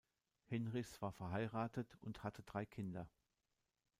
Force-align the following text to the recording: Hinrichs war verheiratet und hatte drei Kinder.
Hinrichs 0.47 0.99
war 1.03 1.11
verheiratet 1.13 1.95
und 2.01 2.23
hatte 2.23 2.41
drei 2.41 2.65
Kinder. 2.65 3.07